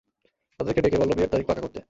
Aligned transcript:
তাদেরকে 0.59 0.81
ডেকে 0.81 0.97
বলো 0.97 1.13
বিয়ের 1.13 1.31
তারিখ 1.31 1.45
পাকা 1.47 1.61
করতে। 1.61 1.79